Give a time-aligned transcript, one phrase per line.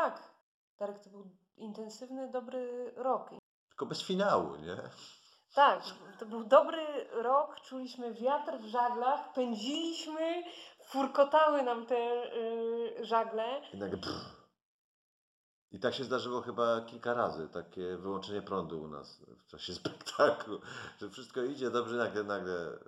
[0.00, 0.22] Tak,
[0.78, 3.30] Darek, to był intensywny, dobry rok.
[3.68, 4.76] Tylko bez finału, nie?
[5.54, 5.82] Tak,
[6.18, 10.42] to był dobry rok, czuliśmy wiatr w żaglach, pędziliśmy,
[10.84, 11.96] furkotały nam te
[12.34, 13.62] y, żagle.
[13.72, 14.46] I nagle pff.
[15.70, 20.60] I tak się zdarzyło chyba kilka razy, takie wyłączenie prądu u nas w czasie spektaklu,
[21.00, 22.78] że wszystko idzie dobrze, nagle, nagle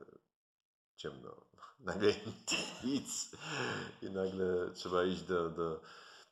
[0.97, 1.31] ciemno,
[1.81, 2.13] nagle
[2.85, 3.37] nic
[4.03, 5.81] i nagle trzeba iść do, do,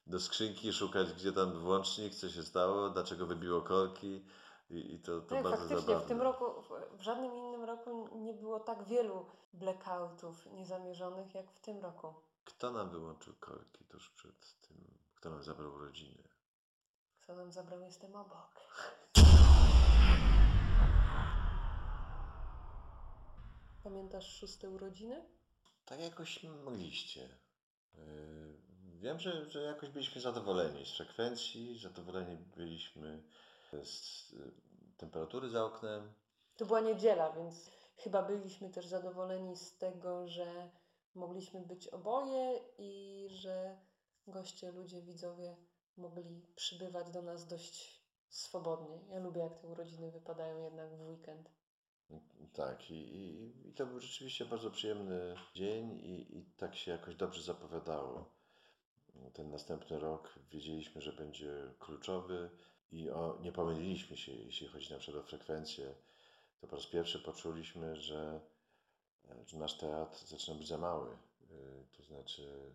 [0.06, 4.24] do skrzynki, szukać gdzie tam włącznik, co się stało, dlaczego wybiło korki
[4.70, 6.04] i, i to, to Tak, bardzo faktycznie, zabawne.
[6.04, 11.60] w tym roku, w- żadnym innym roku nie było tak wielu blackoutów niezamierzonych jak w
[11.60, 12.14] tym roku.
[12.44, 16.28] Kto nam wyłączył korki tuż przed tym, kto nam zabrał urodziny?
[17.20, 18.50] Kto nam zabrał, jestem obok.
[23.84, 25.24] Pamiętasz szóste urodziny?
[25.84, 27.28] Tak jakoś mogliście.
[27.94, 28.00] Yy,
[29.00, 33.22] Wiem, że, że jakoś byliśmy zadowoleni z frekwencji, zadowoleni byliśmy
[33.82, 34.32] z
[34.96, 36.12] temperatury za oknem.
[36.56, 40.70] To była niedziela, więc chyba byliśmy też zadowoleni z tego, że
[41.14, 43.76] mogliśmy być oboje i że
[44.26, 45.56] goście, ludzie, widzowie
[45.96, 49.00] mogli przybywać do nas dość swobodnie.
[49.10, 51.50] Ja lubię, jak te urodziny wypadają jednak w weekend.
[52.52, 57.14] Tak, i, i, i to był rzeczywiście bardzo przyjemny dzień i, i tak się jakoś
[57.14, 58.35] dobrze zapowiadało.
[59.34, 62.50] Ten następny rok wiedzieliśmy, że będzie kluczowy
[62.92, 65.94] i o, nie pomyliliśmy się, jeśli chodzi na przykład o frekwencję.
[66.60, 68.40] To po raz pierwszy poczuliśmy, że,
[69.46, 71.16] że nasz teatr zaczyna być za mały.
[71.50, 72.72] Yy, To znaczy,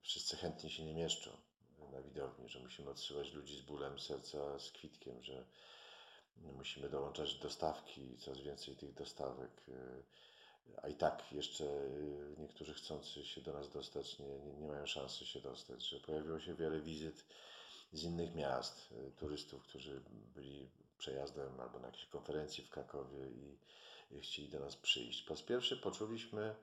[0.00, 1.30] wszyscy chętnie się nie mieszczą
[1.92, 5.44] na widowni, że musimy odsyłać ludzi z bólem serca, z kwitkiem, że
[6.36, 9.50] musimy dołączać dostawki, coraz więcej tych dostawek.
[10.82, 14.86] A i tak jeszcze yy, niektórzy chcący się do nas dostać nie, nie, nie mają
[14.86, 17.24] szansy się dostać, że pojawiło się wiele wizyt
[17.92, 20.00] z innych miast, yy, turystów, którzy
[20.34, 23.58] byli przejazdem albo na jakiejś konferencji w Krakowie i,
[24.10, 25.22] i chcieli do nas przyjść.
[25.22, 26.54] Po raz pierwszy poczuliśmy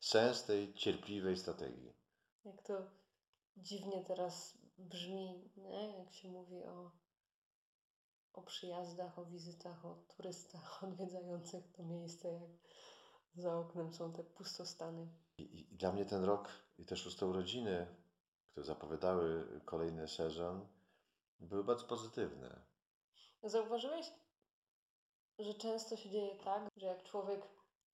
[0.00, 1.92] sens tej cierpliwej strategii.
[2.44, 2.74] Jak to
[3.56, 5.98] dziwnie teraz brzmi, nie?
[5.98, 6.90] jak się mówi o,
[8.32, 12.50] o przyjazdach, o wizytach, o turystach odwiedzających to miejsce, jak
[13.34, 15.08] za oknem są te pustostany.
[15.38, 17.86] I, i, dla mnie ten rok i te szóste urodziny,
[18.50, 20.66] które zapowiadały kolejny sezon,
[21.40, 22.60] były bardzo pozytywne.
[23.42, 24.12] Zauważyłeś,
[25.38, 27.42] że często się dzieje tak, że jak człowiek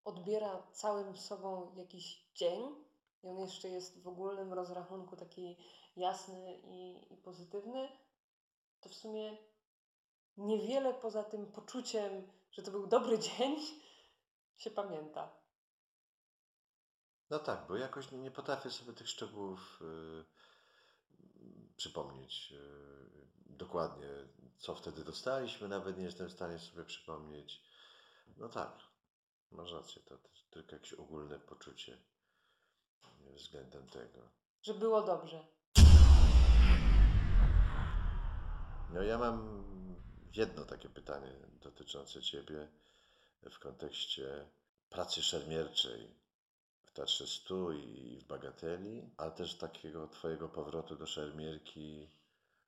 [0.04, 2.76] odbiera całym sobą jakiś dzień
[3.24, 5.58] i on jeszcze jest w ogólnym rozrachunku taki
[5.96, 7.90] jasny i, i pozytywny,
[8.80, 9.38] to w sumie
[10.38, 13.56] niewiele poza tym poczuciem, że to był dobry dzień,
[14.60, 15.30] się pamięta.
[17.30, 20.26] No tak, bo jakoś nie potrafię sobie tych szczegółów y,
[21.78, 22.58] przypomnieć y,
[23.46, 24.08] dokładnie,
[24.58, 27.64] co wtedy dostaliśmy, nawet nie jestem w stanie sobie przypomnieć.
[28.38, 28.80] No tak,
[29.52, 34.30] masz rację, to, to tylko jakieś ogólne poczucie y, względem tego.
[34.62, 35.48] Że było dobrze.
[38.94, 39.64] No ja mam
[40.36, 42.68] jedno takie pytanie dotyczące Ciebie
[43.44, 44.46] w kontekście
[44.90, 46.16] pracy szermierczej
[46.84, 52.10] w Teatrze Stu i w Bagateli, ale też takiego Twojego powrotu do szermierki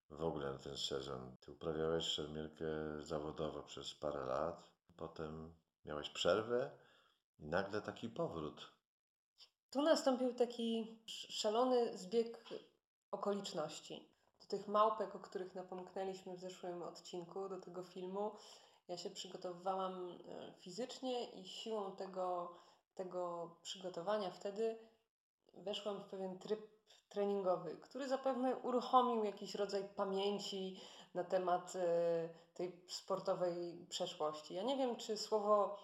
[0.10, 1.36] w ogóle na ten sezon.
[1.40, 2.66] Ty uprawiałeś szermierkę
[3.02, 5.54] zawodowo przez parę lat, potem
[5.86, 6.72] miałeś przerwę
[7.40, 8.72] i nagle taki powrót.
[9.72, 12.46] Tu nastąpił taki sz- szalony zbieg
[13.12, 14.10] okoliczności.
[14.42, 18.36] Do tych małpek, o których napomknęliśmy w zeszłym odcinku, do tego filmu,
[18.92, 22.56] ja się przygotowywałam e, fizycznie i siłą tego,
[22.96, 24.78] tego przygotowania wtedy
[25.54, 26.60] weszłam w pewien tryb
[27.10, 30.80] treningowy, który zapewne uruchomił jakiś rodzaj pamięci
[31.14, 34.54] na temat e, tej sportowej przeszłości.
[34.54, 35.78] Ja nie wiem, czy słowo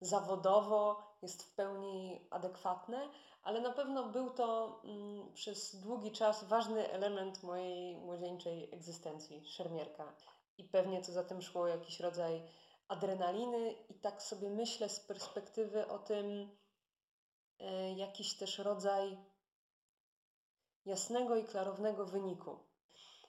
[0.00, 3.08] zawodowo jest w pełni adekwatne,
[3.42, 10.12] ale na pewno był to mm, przez długi czas ważny element mojej młodzieńczej egzystencji, szermierka.
[10.58, 12.42] I pewnie co za tym szło jakiś rodzaj
[12.88, 16.56] adrenaliny i tak sobie myślę z perspektywy o tym,
[17.58, 19.18] e, jakiś też rodzaj
[20.84, 22.58] jasnego i klarownego wyniku.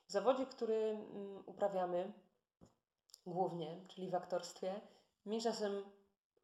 [0.08, 2.14] W zawodzie, który mm, uprawiamy
[3.26, 4.82] głównie, czyli w aktorstwie,
[5.26, 5.84] mi czasem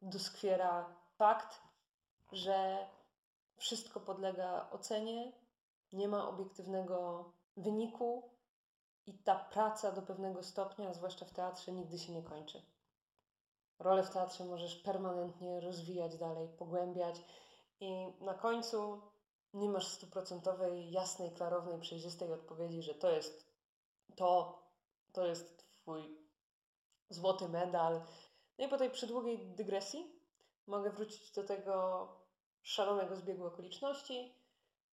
[0.02, 1.60] doskwiera fakt,
[2.32, 2.88] że
[3.56, 5.32] wszystko podlega ocenie,
[5.92, 8.35] nie ma obiektywnego wyniku
[9.06, 12.62] i ta praca do pewnego stopnia, zwłaszcza w teatrze, nigdy się nie kończy.
[13.78, 17.16] Rolę w teatrze możesz permanentnie rozwijać dalej, pogłębiać
[17.80, 19.02] i na końcu
[19.54, 23.46] nie masz stuprocentowej, jasnej, klarownej, przejrzystej odpowiedzi, że to jest
[24.16, 24.62] to,
[25.12, 26.18] to jest Twój
[27.08, 28.02] złoty medal.
[28.58, 30.20] No i po tej przydługiej dygresji
[30.66, 32.08] mogę wrócić do tego
[32.62, 34.34] szalonego zbiegu okoliczności.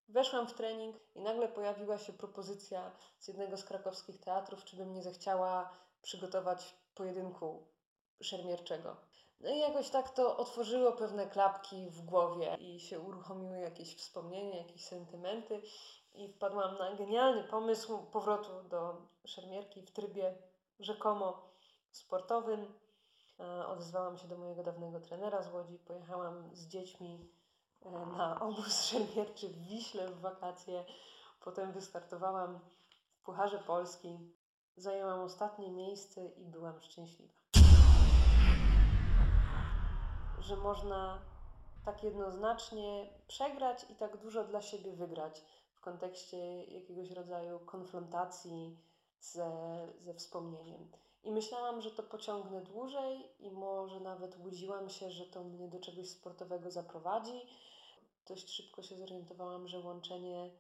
[0.10, 4.94] Weszłam w trening i nagle pojawiła się propozycja z jednego z krakowskich teatrów, czy bym
[4.94, 5.70] nie zechciała
[6.02, 7.68] przygotować pojedynku
[8.22, 8.98] szermierczego.
[9.40, 14.58] No i jakoś tak to otworzyło pewne klapki w głowie i się uruchomiły jakieś wspomnienia,
[14.58, 15.62] jakieś sentymenty
[16.14, 20.36] i wpadłam na genialny pomysł powrotu do szermierki w trybie
[20.80, 21.50] rzekomo
[21.92, 22.74] sportowym.
[23.40, 27.30] E, Odezwałam się do mojego dawnego trenera z Łodzi, pojechałam z dziećmi
[27.92, 30.86] na obóz szermierczy w Wiśle w wakacje.
[31.44, 34.20] Potem wystartowałam w Pucharze Polski.
[34.76, 37.34] Zajęłam ostatnie miejsce i byłam szczęśliwa.
[40.40, 41.22] Że można
[41.86, 45.42] tak jednoznacznie przegrać i tak dużo dla siebie wygrać
[45.74, 48.78] w kontekście jakiegoś rodzaju konfrontacji
[49.20, 49.52] ze,
[50.00, 50.92] ze wspomnieniem.
[51.24, 55.80] I myślałam, że to pociągnę dłużej i może nawet łudziłam się, że to mnie do
[55.80, 57.48] czegoś sportowego zaprowadzi.
[58.28, 60.52] Dość szybko się zorientowałam, że łączenie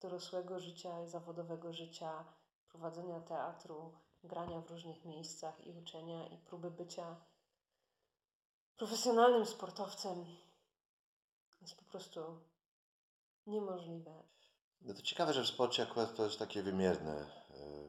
[0.00, 2.24] dorosłego życia i zawodowego życia,
[2.68, 3.92] prowadzenia teatru,
[4.24, 7.16] grania w różnych miejscach i uczenia i próby bycia
[8.76, 10.24] profesjonalnym sportowcem
[11.62, 12.20] jest po prostu
[13.46, 14.22] niemożliwe.
[14.80, 17.26] No to ciekawe, że w sporcie akurat to jest takie wymierne.
[17.50, 17.88] Yy,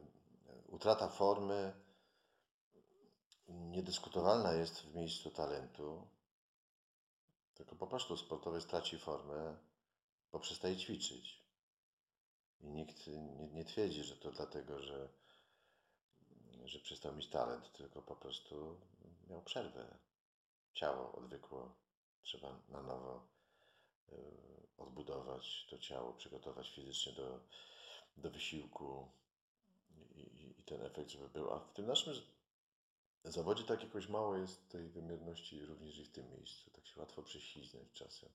[0.68, 1.72] Utrata formy
[3.50, 6.06] niedyskutowalna jest w miejscu talentu,
[7.54, 9.56] tylko po prostu sportowiec traci formę,
[10.32, 11.40] bo przestaje ćwiczyć.
[12.60, 15.08] I nikt nie, nie twierdzi, że to dlatego, że,
[16.64, 18.80] że przestał mieć talent, tylko po prostu
[19.28, 19.98] miał przerwę.
[20.72, 21.74] Ciało odwykło,
[22.22, 23.26] trzeba na nowo
[24.08, 24.18] yy,
[24.78, 27.40] odbudować to ciało, przygotować fizycznie do,
[28.16, 29.08] do wysiłku
[30.14, 31.52] i, i, i ten efekt, żeby był.
[31.52, 32.14] A w tym naszym
[33.24, 36.70] zawodzie tak jakoś mało jest tej wymierności również i w tym miejscu.
[36.70, 38.28] Tak się łatwo prześliznąć czasem.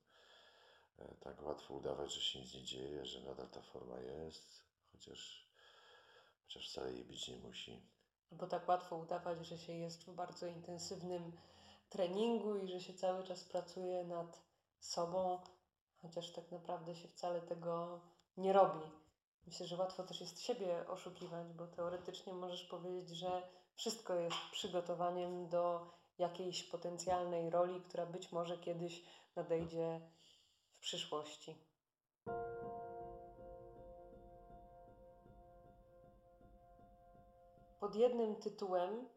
[1.00, 5.50] E, Tak łatwo udawać, że się nic nie dzieje, że nadal ta forma jest, chociaż,
[6.44, 7.82] chociaż wcale jej być nie musi.
[8.32, 11.32] Albo tak łatwo udawać, że się jest w bardzo intensywnym
[11.90, 14.42] treningu i że się cały czas pracuje nad
[14.80, 15.40] sobą,
[16.02, 18.02] chociaż tak naprawdę się wcale tego
[18.38, 18.92] nie robi.
[19.48, 25.50] Myślę, że łatwo też jest siebie oszukiwać, bo teoretycznie możesz powiedzieć, że wszystko jest przygotowaniem
[25.50, 29.04] do jakiejś potencjalnej roli, która być może kiedyś
[29.36, 30.02] nadejdzie
[30.70, 31.56] w przyszłości.
[37.80, 39.10] Pod jednym tytułem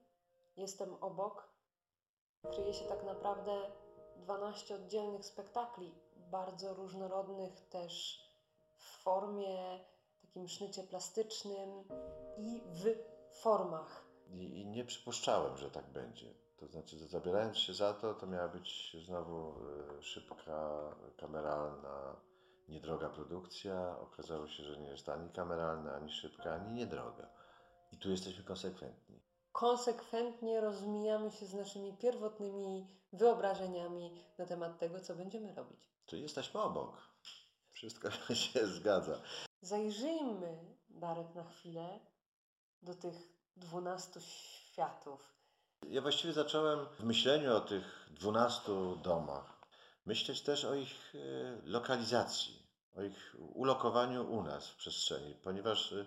[0.58, 1.48] Jestem obok
[2.50, 3.70] kryje się tak naprawdę
[4.16, 8.24] 12 oddzielnych spektakli, bardzo różnorodnych też
[8.76, 9.80] w formie,
[10.22, 11.84] takim sznycie plastycznym
[12.36, 12.94] i w
[13.40, 14.07] formach.
[14.30, 16.34] I, I nie przypuszczałem, że tak będzie.
[16.56, 19.54] To znaczy, że zabierając się za to, to miała być znowu
[19.98, 20.80] e, szybka,
[21.16, 22.16] kameralna,
[22.68, 23.98] niedroga produkcja.
[23.98, 27.28] Okazało się, że nie jest ani kameralna, ani szybka, ani niedroga.
[27.92, 29.20] I tu jesteśmy konsekwentni.
[29.52, 35.90] Konsekwentnie rozmijamy się z naszymi pierwotnymi wyobrażeniami na temat tego, co będziemy robić.
[36.06, 37.08] Czyli jesteśmy obok.
[37.70, 39.20] Wszystko się zgadza.
[39.60, 40.58] Zajrzyjmy,
[40.88, 42.00] Darek, na chwilę
[42.82, 45.34] do tych 12 światów.
[45.88, 49.58] Ja właściwie zacząłem w myśleniu o tych 12 domach
[50.06, 51.18] myśleć też o ich e,
[51.64, 52.62] lokalizacji,
[52.96, 56.06] o ich ulokowaniu u nas w przestrzeni, ponieważ e,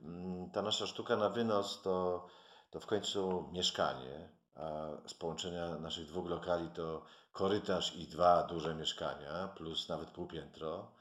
[0.00, 2.26] mm, ta nasza sztuka na wynos to,
[2.70, 8.74] to w końcu mieszkanie, a z połączenia naszych dwóch lokali to korytarz i dwa duże
[8.74, 10.92] mieszkania, plus nawet półpiętro,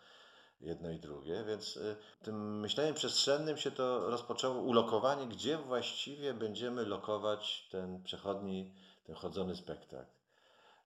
[0.62, 6.86] jedno i drugie, więc y, tym myśleniem przestrzennym się to rozpoczęło ulokowanie, gdzie właściwie będziemy
[6.86, 8.74] lokować ten przechodni,
[9.06, 10.12] ten chodzony spektakl.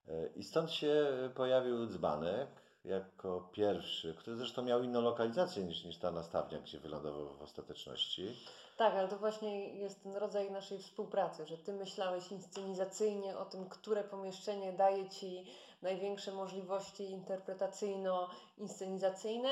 [0.09, 2.47] Y, I stąd się pojawił dzbanek
[2.85, 8.35] jako pierwszy, który zresztą miał inną lokalizację niż, niż ta nastawnia, gdzie wylądował w ostateczności.
[8.77, 13.69] Tak, ale to właśnie jest ten rodzaj naszej współpracy, że ty myślałeś inscenizacyjnie o tym,
[13.69, 15.45] które pomieszczenie daje ci
[15.81, 19.49] największe możliwości interpretacyjno-inscenizacyjne,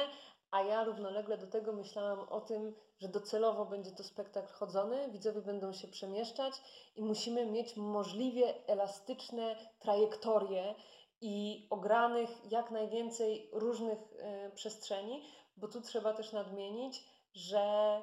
[0.51, 5.41] a ja równolegle do tego myślałam o tym, że docelowo będzie to spektakl chodzony, widzowie
[5.41, 6.53] będą się przemieszczać
[6.95, 10.75] i musimy mieć możliwie elastyczne trajektorie
[11.21, 15.23] i ogranych jak najwięcej różnych e, przestrzeni,
[15.57, 18.01] bo tu trzeba też nadmienić, że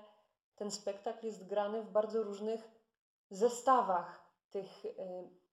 [0.57, 2.71] ten spektakl jest grany w bardzo różnych
[3.31, 4.97] zestawach tych y,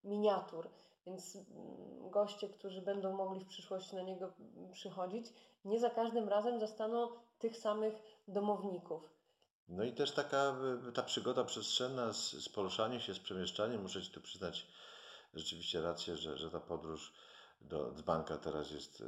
[0.04, 0.70] miniatur.
[1.06, 5.26] Więc mm, goście, którzy będą mogli w przyszłości na niego mm, przychodzić,
[5.66, 7.08] nie za każdym razem zastaną
[7.40, 7.94] tych samych
[8.28, 9.10] domowników.
[9.68, 10.56] No i też taka
[10.90, 13.82] y, ta przygoda przestrzenna z, z poruszaniem się, z przemieszczaniem.
[13.82, 14.68] Muszę Ci tu przyznać
[15.34, 17.14] rzeczywiście rację, że, że ta podróż
[17.62, 19.06] do dzbanka teraz jest y,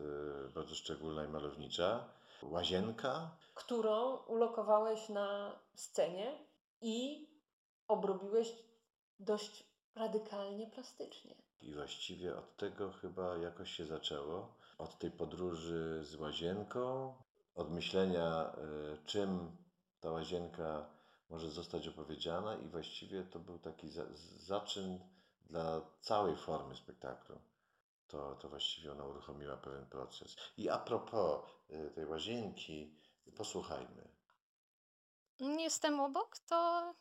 [0.54, 2.10] bardzo szczególna i malownicza.
[2.44, 6.46] Łazienka, którą ulokowałeś na scenie
[6.82, 7.28] i
[7.88, 8.56] obrobiłeś
[9.20, 9.64] dość
[9.96, 11.45] radykalnie plastycznie.
[11.62, 14.54] I właściwie od tego chyba jakoś się zaczęło.
[14.78, 17.14] Od tej podróży z łazienką,
[17.56, 18.54] od myślenia,
[18.94, 19.58] y, czym
[20.00, 20.86] ta łazienka
[21.30, 24.04] może zostać opowiedziana, i właściwie to był taki za,
[24.38, 25.00] zaczyn
[25.42, 27.40] dla całej formy spektaklu.
[28.08, 30.36] To, to właściwie ona uruchomiła pewien proces.
[30.58, 32.96] I a propos y, tej łazienki,
[33.36, 34.08] posłuchajmy.
[35.40, 36.94] Jestem obok, to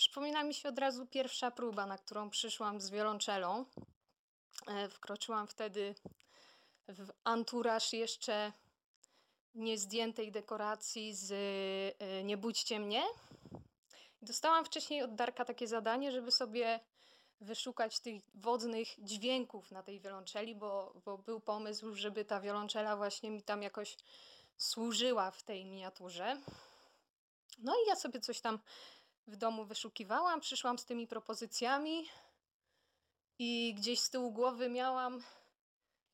[0.00, 3.64] przypomina mi się od razu pierwsza próba, na którą przyszłam z wiolonczelą.
[4.66, 5.94] E, Wkroczyłam wtedy
[6.88, 8.52] w anturaż jeszcze
[9.54, 11.32] niezdjętej dekoracji z
[11.98, 13.02] e, Nie budźcie mnie.
[14.22, 16.80] Dostałam wcześniej od Darka takie zadanie, żeby sobie
[17.40, 23.30] wyszukać tych wodnych dźwięków na tej wiolonczeli, bo, bo był pomysł, żeby ta wiolonczela właśnie
[23.30, 23.96] mi tam jakoś
[24.56, 26.40] służyła w tej miniaturze.
[27.58, 28.58] No i ja sobie coś tam
[29.30, 32.08] w domu wyszukiwałam, przyszłam z tymi propozycjami
[33.38, 35.22] i gdzieś z tyłu głowy miałam,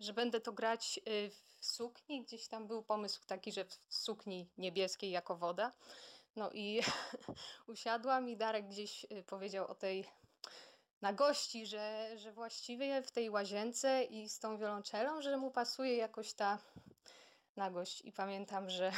[0.00, 2.22] że będę to grać y, w sukni.
[2.22, 5.72] Gdzieś tam był pomysł taki, że w sukni niebieskiej jako woda.
[6.36, 6.80] No i
[7.68, 10.06] usiadłam i Darek gdzieś y, powiedział o tej
[11.00, 16.32] nagości, że, że właściwie w tej łazience i z tą wiolonczelą, że mu pasuje jakoś
[16.32, 16.58] ta
[17.56, 18.00] nagość.
[18.04, 18.92] I pamiętam, że,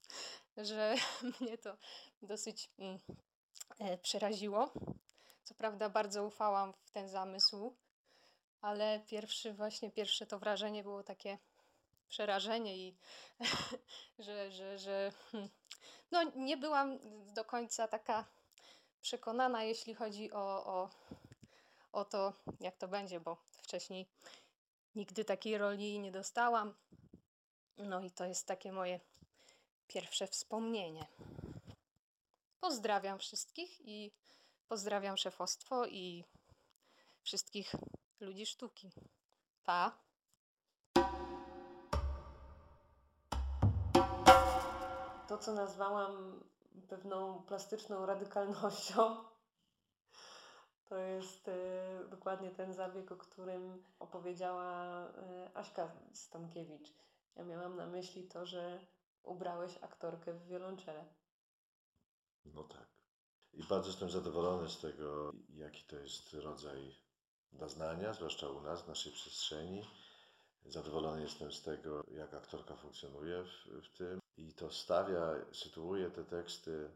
[0.56, 0.94] że
[1.40, 1.76] mnie to
[2.22, 2.98] dosyć mm,
[4.02, 4.72] przeraziło.
[5.44, 7.76] Co prawda bardzo ufałam w ten zamysł,
[8.60, 11.38] ale pierwszy właśnie pierwsze to wrażenie było takie
[12.08, 12.96] przerażenie i
[14.18, 15.50] że, że, że hmm,
[16.10, 16.98] no nie byłam
[17.34, 18.24] do końca taka
[19.00, 20.90] przekonana, jeśli chodzi o, o,
[21.92, 24.06] o to, jak to będzie, bo wcześniej
[24.94, 26.74] nigdy takiej roli nie dostałam.
[27.78, 29.00] No i to jest takie moje
[29.88, 31.06] pierwsze wspomnienie.
[32.64, 34.12] Pozdrawiam wszystkich i
[34.68, 36.24] pozdrawiam szefostwo i
[37.22, 37.72] wszystkich
[38.20, 38.92] ludzi sztuki.
[39.64, 39.98] Pa!
[45.28, 46.44] To, co nazwałam
[46.88, 49.16] pewną plastyczną radykalnością,
[50.88, 51.54] to jest e,
[52.10, 56.92] dokładnie ten zabieg, o którym opowiedziała e, Aśka Stankiewicz.
[57.36, 58.78] Ja miałam na myśli to, że
[59.22, 61.04] ubrałeś aktorkę w wiolonczelę.
[62.44, 62.86] No tak.
[63.52, 66.94] I bardzo jestem zadowolony z tego, jaki to jest rodzaj
[67.52, 69.84] doznania, zwłaszcza u nas, w naszej przestrzeni.
[70.64, 76.24] Zadowolony jestem z tego, jak aktorka funkcjonuje w, w tym i to stawia, sytuuje te
[76.24, 76.90] teksty.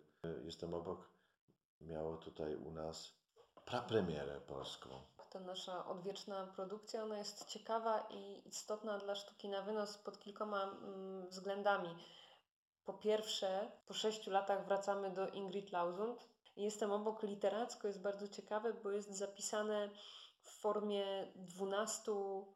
[0.45, 1.09] Jestem obok,
[1.81, 3.13] miało tutaj u nas
[3.65, 4.89] prapremierę polską.
[5.31, 10.63] To nasza odwieczna produkcja, ona jest ciekawa i istotna dla sztuki na wynos pod kilkoma
[10.63, 11.89] mm, względami.
[12.89, 16.29] Po pierwsze, po sześciu latach wracamy do Ingrid Lausund.
[16.57, 19.91] Jestem obok literacko, jest bardzo ciekawe, bo jest zapisane
[20.41, 22.47] w formie dwunastu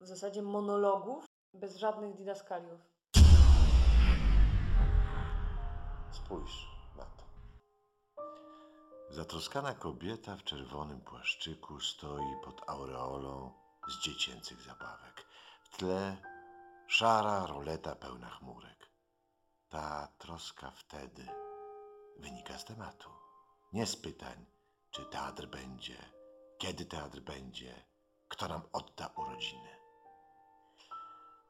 [0.00, 2.80] w zasadzie monologów, bez żadnych didaskaliów.
[6.12, 6.66] Spójrz
[6.96, 7.24] na to.
[9.10, 13.52] Zatroskana kobieta w czerwonym płaszczyku stoi pod aureolą
[13.88, 15.26] z dziecięcych zabawek.
[15.62, 16.16] W tle
[16.86, 18.81] szara roleta pełna chmurek.
[19.72, 21.26] Ta troska wtedy
[22.18, 23.08] wynika z tematu.
[23.72, 24.46] Nie z pytań,
[24.90, 25.96] czy teatr będzie,
[26.58, 27.74] kiedy teatr będzie,
[28.28, 29.68] kto nam odda urodziny.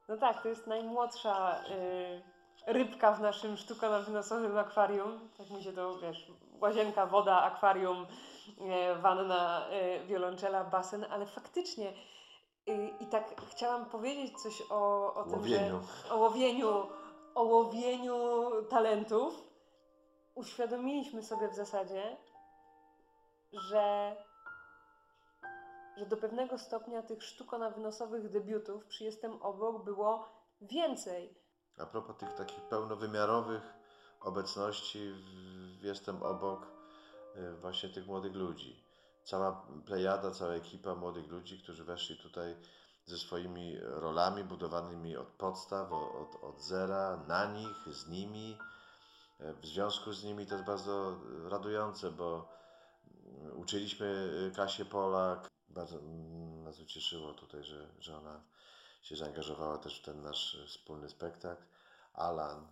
[0.08, 2.22] No tak, to jest najmłodsza y,
[2.66, 5.28] rybka w naszym sztukowo-wynosowym akwarium.
[5.38, 8.06] Tak mi się to, wiesz, łazienka, woda, akwarium,
[8.96, 9.66] y, wanna,
[10.02, 11.92] y, wiolonczela, basen, ale faktycznie
[12.68, 15.80] y, i tak chciałam powiedzieć coś o, o tym, Łowieniu.
[16.06, 16.86] że o łowieniu,
[17.34, 19.34] o łowieniu talentów.
[20.34, 22.16] Uświadomiliśmy sobie w zasadzie,
[23.52, 24.16] że
[25.96, 30.28] że do pewnego stopnia tych sztukowo-wynosowych debiutów przy Jestem Obok było
[30.60, 31.34] więcej.
[31.78, 33.62] A propos tych takich pełnowymiarowych
[34.20, 35.12] obecności,
[35.80, 36.66] w jestem obok
[37.36, 38.84] y, właśnie tych młodych ludzi.
[39.24, 42.56] Cała plejada, cała ekipa młodych ludzi, którzy weszli tutaj
[43.06, 48.58] ze swoimi rolami budowanymi od podstaw, od, od zera, na nich, z nimi.
[49.38, 52.48] W związku z nimi to jest bardzo radujące, bo
[53.24, 55.50] mm, uczyliśmy y, Kasię Polak.
[55.68, 58.40] Bardzo mm, nas ucieszyło tutaj, że, że ona
[59.02, 61.62] się zaangażowała też w ten nasz y, wspólny spektakl.
[62.12, 62.66] Alan,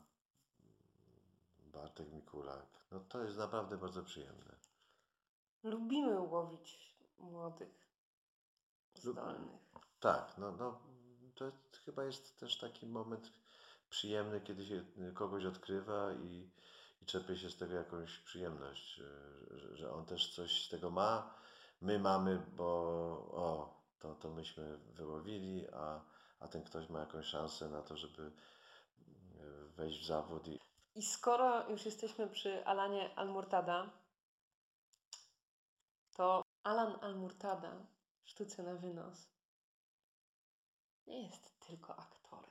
[1.73, 2.67] Bartek Mikulak.
[2.91, 4.57] No to jest naprawdę bardzo przyjemne.
[5.63, 7.90] Lubimy łowić młodych,
[8.95, 9.61] zdolnych.
[10.01, 10.81] Tak, no, no
[11.35, 11.53] to
[11.85, 13.33] chyba jest też taki moment
[13.91, 16.51] przyjemny, kiedy się y, kogoś odkrywa i,
[17.03, 20.91] i czerpie się z tego jakąś przyjemność, y, że, że on też coś z tego
[20.91, 21.35] ma.
[21.81, 22.65] My mamy, bo
[23.33, 26.01] o, to, to myśmy wyłowili, a,
[26.41, 28.33] a ten ktoś ma jakąś szansę na to, żeby y,
[29.77, 30.59] wejść w zawód i
[30.95, 33.91] I skoro już jesteśmy przy Alanie Almurtada,
[36.17, 37.87] to Alan Almurtada
[38.25, 39.29] sztuce na wynos
[41.07, 42.51] nie jest tylko aktorem.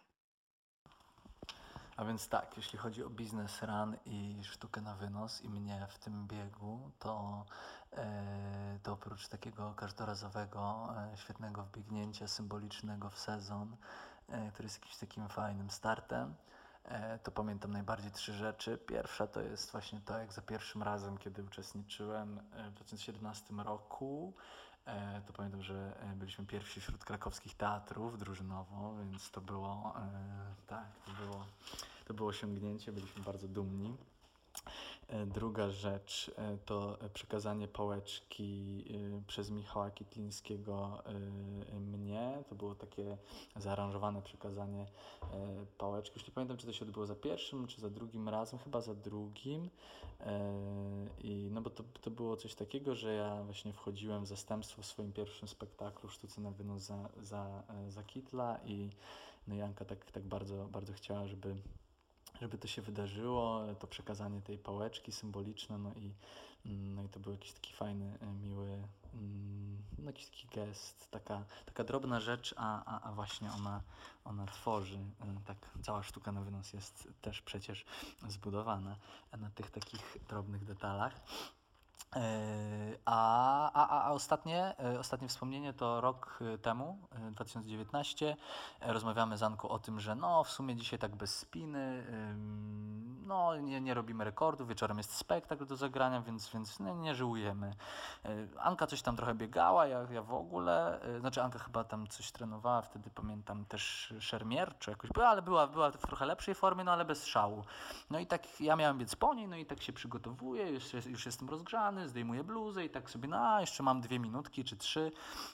[1.99, 5.99] A więc tak, jeśli chodzi o biznes run i sztukę na wynos i mnie w
[5.99, 7.45] tym biegu, to,
[7.93, 13.77] e, to oprócz takiego każdorazowego, e, świetnego wbiegnięcia symbolicznego w sezon,
[14.29, 16.35] e, który jest jakimś takim fajnym startem,
[17.23, 18.77] to pamiętam najbardziej trzy rzeczy.
[18.77, 22.39] Pierwsza to jest właśnie to, jak za pierwszym razem, kiedy uczestniczyłem
[22.71, 24.33] w 2017 roku,
[25.27, 30.85] to pamiętam, że e, byliśmy pierwsi wśród krakowskich teatrów drużynowo, więc to było, e, tak,
[31.05, 31.45] to było,
[32.05, 33.97] to było osiągnięcie, byliśmy bardzo dumni.
[35.09, 41.03] E, Druga rzecz e, to przekazanie pałeczki e, przez Michała Kitlińskiego
[41.79, 42.43] mnie.
[42.49, 43.17] To było takie
[43.55, 44.85] zaaranżowane przekazanie
[45.77, 46.19] pałeczki.
[46.19, 48.59] Już nie pamiętam, czy to się odbyło za pierwszym, czy za drugim razem.
[48.59, 49.69] Chyba za drugim.
[51.23, 54.85] I no bo to, to było coś takiego, że ja właśnie wchodziłem w zastępstwo w
[54.85, 58.89] swoim pierwszym spektaklu Sztuce na wynos za, za, za Kitla i
[59.47, 61.55] no Janka tak, tak bardzo, bardzo chciała, żeby
[62.41, 66.13] żeby to się wydarzyło, to przekazanie tej pałeczki symboliczne, no i,
[66.65, 71.11] mm, no i to był jakiś taki fajny, e, miły, mm, no jakiś taki gest,
[71.11, 73.81] taka, taka drobna rzecz, a, a, a właśnie ona,
[74.25, 77.85] ona tworzy, e, tak cała sztuka na wynos jest też przecież
[78.27, 78.95] zbudowana
[79.37, 81.21] na tych takich drobnych detalach.
[82.15, 88.37] E, A, a, a, ostatnie, e, ostatnie wspomnienie to rok e, temu, e, 2019.
[88.79, 92.03] E, Rozmawiamy z Anką o tym, że no w sumie dzisiaj tak bez spiny,
[93.27, 97.73] no nie, nie robimy rekordów, wieczorem jest spektakl do zagrania, więc, więc nie, nie żyłujemy.
[98.59, 102.81] Anka coś tam trochę biegała, ja, ja w ogóle, znaczy Anka chyba tam coś trenowała,
[102.81, 107.05] wtedy pamiętam też szermierczo jakoś była, ale była, była w trochę lepszej formie, no ale
[107.05, 107.63] bez szału.
[108.09, 111.25] No i tak ja miałem biec po niej, no i tak się przygotowuję, już, już
[111.25, 115.11] jestem rozgrzany, zdejmuję bluzę i tak sobie, no jeszcze mam dwie minutki czy trzy,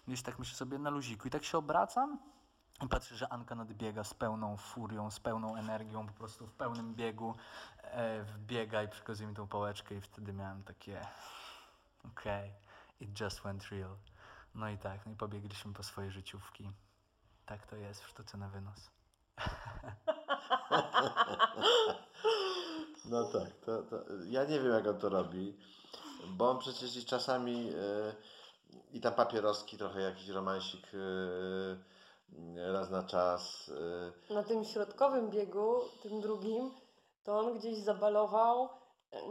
[0.07, 2.19] gdzieś tak myślę sobie na luziku i tak się obracam
[2.83, 6.95] i patrzę, że Anka nadbiega z pełną furią, z pełną energią, po prostu w pełnym
[6.95, 7.35] biegu
[7.81, 11.01] e, wbiega i przekazuje mi tą pałeczkę i wtedy miałem takie
[12.05, 12.51] okej,
[12.99, 13.95] it just went real.
[14.55, 16.71] No i tak, no i pobiegliśmy po swoje życiówki.
[17.45, 18.91] Tak to jest w sztuce na wynos.
[23.09, 25.57] No tak, to, to, ja nie wiem jak on to robi,
[26.29, 28.15] bo on przecież i czasami e,
[28.93, 33.71] i tam papieroski, trochę jakiś romansik e, raz na czas.
[34.29, 36.71] e, Na tym środkowym biegu, tym drugim,
[37.23, 38.69] to on gdzieś zabalował,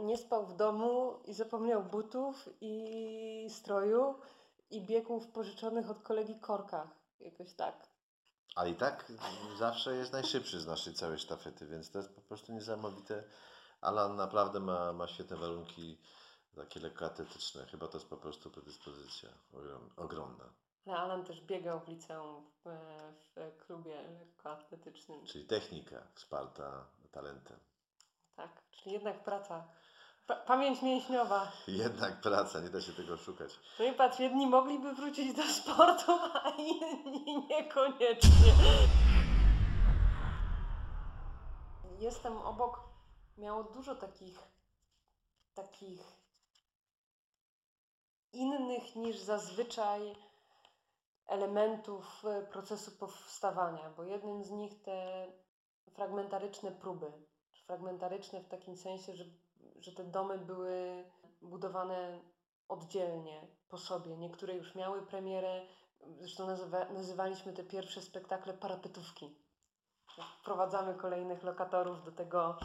[0.03, 4.15] nie spał w domu i zapomniał butów i stroju
[4.69, 6.87] i biegł w pożyczonych od kolegi korkach.
[7.19, 7.87] Jakoś tak.
[8.55, 9.11] Ale i tak
[9.59, 13.23] zawsze jest najszybszy z naszej całej sztafety, więc to jest po prostu niesamowite.
[13.81, 15.97] Alan naprawdę ma, ma świetne warunki,
[16.55, 17.65] takie lekkoatletyczne.
[17.65, 20.49] Chyba to jest po prostu predyspozycja ogrom, ogromna.
[20.85, 22.69] Ale Alan też biegał w liceum w,
[23.35, 25.25] w klubie lekkoatletycznym.
[25.25, 27.59] Czyli technika wsparta talentem.
[28.35, 29.67] Tak, czyli jednak praca.
[30.27, 31.51] Pa pamięć mięśniowa.
[31.67, 33.59] Jednak praca, nie da się tego szukać.
[33.79, 36.11] No i patrz, jedni mogliby wrócić do sportu,
[36.43, 38.53] a inni niekoniecznie.
[41.99, 42.79] Jestem obok,
[43.37, 44.39] miało dużo takich,
[45.53, 46.24] takich
[48.35, 50.15] innych niż zazwyczaj
[51.27, 55.27] elementów e, procesu powstawania, bo jednym z nich te
[55.93, 57.11] fragmentaryczne próby.
[57.65, 59.25] Fragmentaryczne w takim sensie, że,
[59.79, 61.03] że te domy były
[61.41, 62.19] budowane
[62.67, 64.17] oddzielnie, po sobie.
[64.17, 65.61] Niektóre już miały premierę,
[66.17, 69.35] zresztą nazywa, nazywaliśmy te pierwsze spektakle parapetówki.
[70.41, 72.57] Wprowadzamy kolejnych lokatorów do tego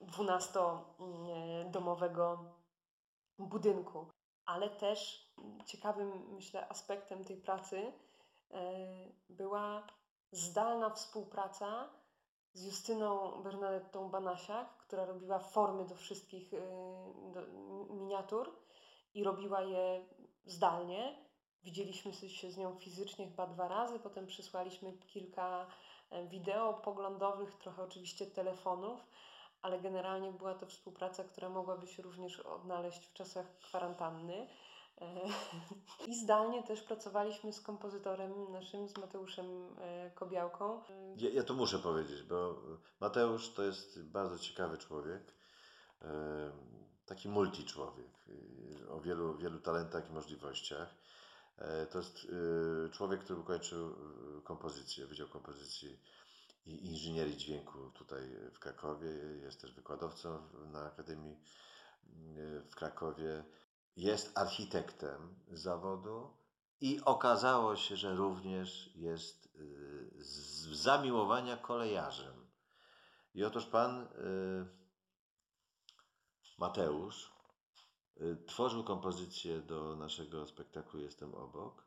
[0.00, 2.38] 12-domowego
[3.38, 4.06] budynku.
[4.48, 5.28] Ale też
[5.66, 7.92] ciekawym, myślę, aspektem tej pracy
[8.50, 8.62] e,
[9.28, 9.86] była
[10.32, 11.88] zdalna współpraca
[12.52, 16.58] z Justyną Bernadettą Banasiak, która robiła formy do wszystkich e,
[17.32, 17.46] do
[17.94, 18.56] miniatur
[19.14, 20.06] i robiła je
[20.44, 21.28] zdalnie.
[21.62, 25.66] Widzieliśmy się z nią fizycznie chyba dwa razy, potem przysłaliśmy kilka
[26.10, 29.06] e, wideo poglądowych, trochę oczywiście telefonów,
[29.62, 34.48] ale generalnie była to współpraca, która mogłaby się również odnaleźć w czasach kwarantanny.
[35.00, 35.20] E,
[36.08, 39.46] I zdalnie też pracowaliśmy z kompozytorem naszym, z Mateuszem
[39.80, 40.82] e, Kobiałką.
[40.90, 42.54] E, Ja, ja to muszę powiedzieć, bo
[43.00, 45.38] Mateusz to jest bardzo ciekawy człowiek,
[47.06, 48.10] taki multi człowiek
[48.90, 50.94] o wielu, wielu talentach i możliwościach.
[51.90, 52.26] To jest
[52.92, 53.94] człowiek, który ukończył
[54.44, 55.98] kompozycję, Wydział Kompozycji
[56.68, 59.08] i Inżynierii Dźwięku tutaj w Krakowie.
[59.42, 63.44] Jest też wykładowcą na Akademii e, w Krakowie.
[63.96, 66.36] Jest architektem zawodu
[66.80, 72.50] i okazało się, że również jest y, z zamiłowania kolejarzem.
[73.34, 74.08] I otóż pan y,
[76.58, 77.32] Mateusz
[78.20, 81.84] y, tworzył kompozycję do naszego spektaklu Jestem obok.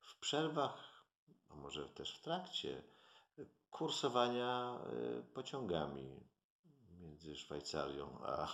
[0.00, 1.04] W przerwach,
[1.48, 2.82] a może też w trakcie
[3.70, 4.78] kursowania
[5.20, 6.20] y, pociągami
[7.00, 8.48] między Szwajcarią a,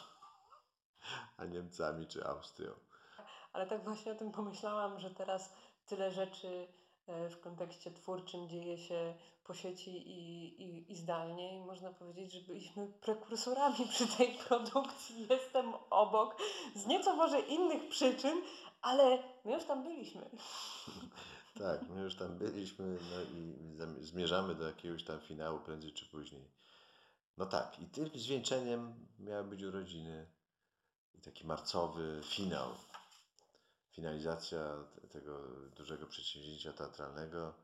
[1.36, 2.72] a Niemcami czy Austrią.
[3.52, 5.52] Ale tak właśnie o tym pomyślałam, że teraz
[5.86, 6.68] tyle rzeczy
[7.06, 9.14] e, w kontekście twórczym dzieje się
[9.44, 15.26] po sieci i, i, i zdalnie i można powiedzieć, że byliśmy prekursorami przy tej produkcji.
[15.30, 16.36] Jestem obok
[16.74, 18.42] z nieco może innych przyczyn,
[18.82, 20.30] ale my już tam byliśmy.
[21.58, 26.06] Tak, my już tam byliśmy no i zam- zmierzamy do jakiegoś tam finału prędzej czy
[26.06, 26.48] później.
[27.36, 30.26] No tak, i tym zwieńczeniem miały być urodziny
[31.14, 32.70] i taki marcowy finał.
[33.90, 34.58] Finalizacja
[34.94, 35.38] te- tego
[35.76, 37.54] dużego przedsięwzięcia teatralnego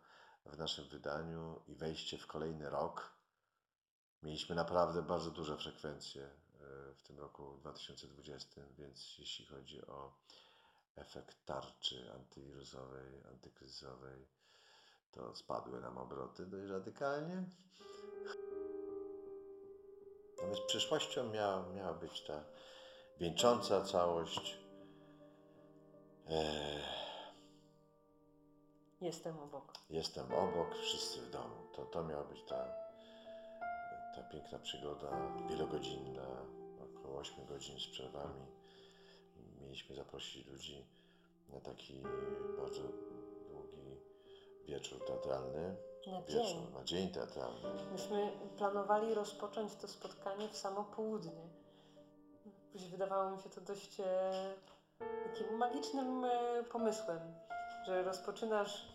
[0.47, 3.13] w naszym wydaniu i wejście w kolejny rok.
[4.23, 6.31] Mieliśmy naprawdę bardzo duże frekwencje e,
[6.95, 10.13] w tym roku 2020, więc jeśli chodzi o
[10.97, 14.27] efekt tarczy antywirusowej, antykryzysowej,
[15.13, 17.45] to spadły nam obroty dość radykalnie.
[20.43, 22.45] Więc przyszłością miała, miała być ta
[23.21, 24.59] wieńcząca całość.
[26.29, 26.83] Eee,
[29.01, 29.73] Jestem obok.
[29.91, 31.55] jestem obok, wszyscy w domu.
[31.77, 32.69] To, to miała być ta,
[34.15, 35.11] ta piękna przygoda,
[35.49, 36.27] wielogodzinna,
[36.99, 38.47] około 8 godzin z przerwami.
[39.75, 40.85] Mieliśmy zaprosić ludzi
[41.49, 42.03] na taki
[42.59, 42.81] bardzo
[43.49, 44.01] długi
[44.67, 45.77] wieczór teatralny.
[46.07, 46.67] Na Wieczór, dzień.
[46.75, 47.69] na dzień teatralny.
[47.93, 51.49] Myśmy planowali rozpocząć to spotkanie w samo południe.
[52.73, 54.55] Później wydawało mi się to dość e,
[54.99, 57.21] takim magicznym e, pomysłem,
[57.87, 58.93] że rozpoczynasz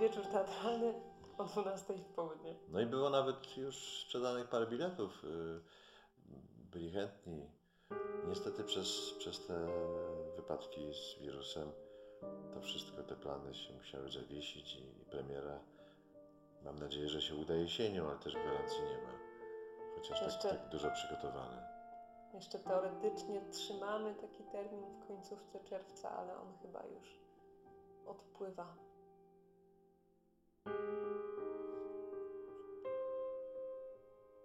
[0.00, 0.94] wieczór teatralny
[1.38, 2.54] o 12 w południe.
[2.68, 5.24] No i było nawet już sprzedanych parę biletów.
[5.24, 5.60] y,
[6.70, 7.57] Byli chętni.
[8.28, 9.68] Niestety przez, przez te
[10.36, 11.72] wypadki z wirusem
[12.54, 15.60] to wszystko, te plany się musiały zawiesić i, i premiera
[16.64, 19.18] mam nadzieję, że się uda jesienią, ale też gwarancji nie ma.
[19.94, 21.68] Chociaż tak, Jeszcze- tak dużo przygotowane.
[22.34, 27.20] Jeszcze teoretycznie trzymamy taki termin w końcówce czerwca, ale on chyba już
[28.06, 28.76] odpływa.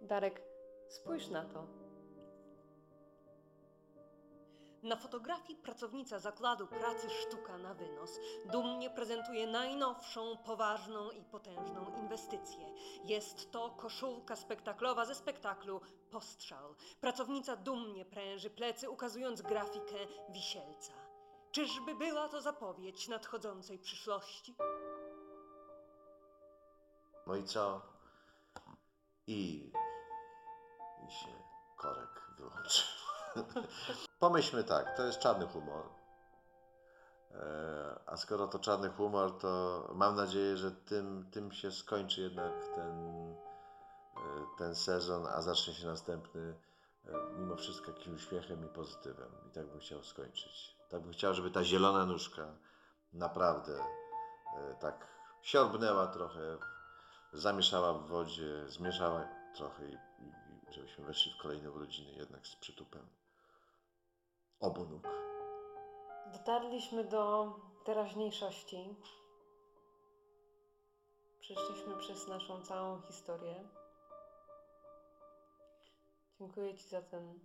[0.00, 0.42] Darek,
[0.88, 1.83] spójrz na to.
[4.84, 12.70] Na fotografii pracownica zakładu pracy Sztuka na wynos dumnie prezentuje najnowszą, poważną i potężną inwestycję.
[13.04, 16.74] Jest to koszulka spektaklowa ze spektaklu Postrzał.
[17.00, 19.96] Pracownica dumnie pręży plecy, ukazując grafikę
[20.28, 20.92] wisielca.
[21.52, 24.56] Czyżby była to zapowiedź nadchodzącej przyszłości?
[27.26, 27.82] No i co?
[29.26, 29.72] I,
[31.08, 31.42] i się
[31.76, 32.86] korek wyłączył.
[34.24, 35.82] Pomyślmy tak, to jest czarny humor.
[37.34, 42.52] E, A skoro to czarny humor, to mam nadzieję, że tym, tym się skończy jednak
[42.74, 43.06] ten,
[44.16, 46.54] e, ten sezon, a zacznie się następny
[47.06, 49.32] e, mimo wszystko jakimś uśmiechem i pozytywem.
[49.48, 50.76] I tak bym chciał skończyć.
[50.88, 52.46] Tak bym chciał, żeby ta zielona nóżka
[53.12, 53.78] naprawdę
[54.80, 55.06] tak
[55.42, 56.58] siorbnęła trochę,
[57.32, 63.23] zamieszała w wodzie, zmieszała trochę i, i żebyśmy weszli w kolejne urodziny jednak z przytupem
[64.64, 65.08] obu nóg.
[66.32, 67.52] Dotarliśmy do
[67.84, 68.96] teraźniejszości.
[71.40, 73.68] Przeszliśmy przez naszą całą historię.
[76.38, 77.38] Dziękuję Ci za ten